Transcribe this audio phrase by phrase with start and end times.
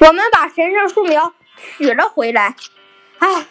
[0.00, 1.34] 我们把神圣树苗
[1.76, 2.56] 取了回来，
[3.18, 3.46] 哎，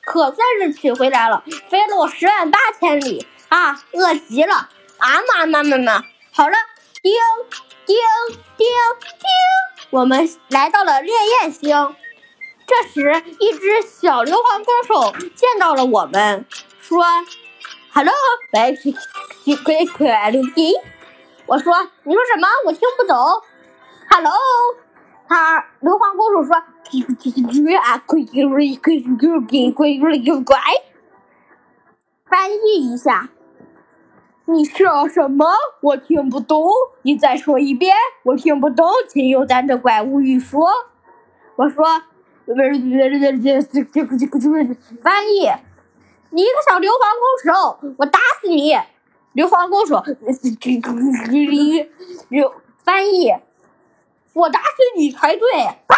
[0.00, 4.68] 可算是取回来了，飞了我十万八千里啊，饿极了
[4.98, 6.04] 啊嘛嘛嘛嘛！
[6.32, 6.56] 好了，
[7.00, 7.12] 叮
[7.86, 7.96] 叮
[8.56, 8.66] 叮
[9.18, 9.28] 叮，
[9.90, 11.94] 我们来到了烈焰星。
[12.66, 16.44] 这时，一只小硫磺弓手见到了我们，
[16.80, 17.04] 说
[17.92, 18.12] ：“Hello，
[18.52, 18.76] 喂，
[19.44, 20.74] 快快快溜冰！”
[21.46, 22.48] 我说：“你说什么？
[22.64, 23.16] 我听不懂。
[24.10, 24.32] ”Hello，
[25.34, 26.54] 他硫磺弓手说
[27.82, 30.56] ：“啊，快快快快快快！”
[32.24, 33.30] 翻译一下，
[34.44, 35.44] 你说什么？
[35.80, 36.70] 我听不懂。
[37.02, 38.88] 你再说一遍，我听不懂。
[39.08, 40.68] 请用咱的怪物语说。
[41.56, 41.84] 我说。
[45.02, 45.50] 翻译，
[46.30, 48.76] 你一个小硫磺弓手，我打死你！
[49.32, 50.00] 硫磺弓手，
[52.84, 53.34] 翻译，
[54.34, 54.66] 我打死
[54.96, 55.48] 你才对！
[55.62, 55.94] 啊！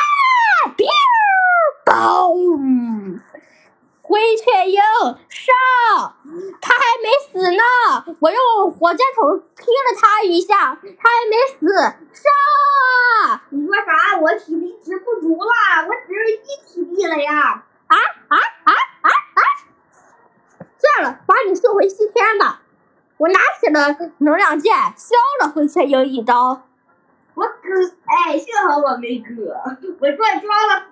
[1.84, 3.20] 嘣！
[4.02, 4.80] 灰雀鹰
[5.28, 6.14] 上，
[6.60, 7.62] 他还没死呢，
[8.20, 11.74] 我用火箭筒踢了他一下，他还没死，
[12.12, 13.40] 上！
[13.50, 14.18] 你说啥？
[14.20, 17.64] 我体力值不足了，我只有一体力了呀！
[17.86, 17.96] 啊
[18.28, 19.40] 啊啊啊啊！
[20.76, 22.60] 算了，把你送回西天吧。
[23.16, 26.66] 我拿起了能量剑，削了灰雀鹰一刀。
[28.06, 29.54] 哎，幸好我没割，
[30.00, 30.86] 我这装了。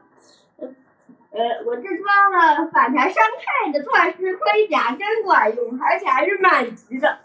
[1.37, 3.25] 呃，我这装了反弹伤
[3.65, 7.19] 害的钻石盔甲，真管用，而且还是满级的。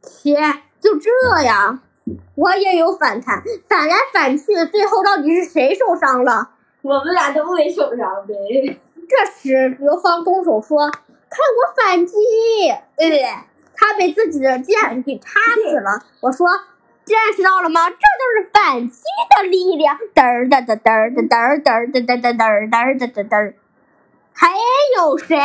[0.00, 0.36] 切，
[0.78, 1.10] 就这
[1.42, 1.80] 样？
[2.36, 6.50] 我也有反弹，反来反去，最后到底是谁受伤了？
[6.82, 8.78] 我们俩都没受伤呗。
[9.08, 12.14] 这时，刘芳弓手说：“看我反击！”
[12.96, 16.04] 呃，他被自己的剑给插死了。
[16.20, 16.46] 我说。
[17.04, 17.88] 见识到了吗？
[17.90, 19.02] 这就是反击
[19.36, 19.96] 的力量！
[20.14, 23.54] 嘚儿嘚嘚嘚儿嘚嘚嘚嘚嘚嘚嘚嘚嘚嘚嘚嘚。
[24.32, 24.52] 还
[24.96, 25.36] 有谁？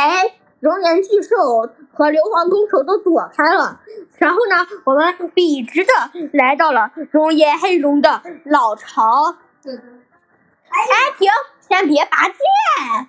[0.60, 3.80] 熔岩巨兽和硫磺弓手都躲开了。
[4.18, 5.92] 然后呢，我们笔直的
[6.32, 9.36] 来到了熔岩黑龙的老巢。
[9.64, 10.80] 哎，
[11.18, 11.30] 停！
[11.60, 13.08] 先别拔剑。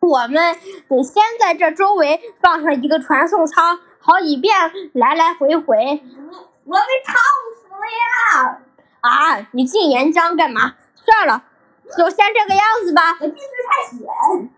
[0.00, 0.56] 我们
[0.88, 4.54] 得先在这周围放上一个传送舱，好以便
[4.92, 6.02] 来来回回。
[6.68, 7.16] 我被烫
[7.56, 8.60] 死了呀！
[9.00, 10.74] 啊，你进岩浆干嘛？
[10.94, 11.42] 算了，
[11.96, 13.16] 就先这个样子吧。
[13.20, 14.50] 我近视太险。